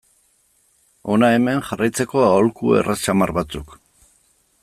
[1.15, 3.79] Hona hemen jarraitzeko aholku erraz samar batzuk.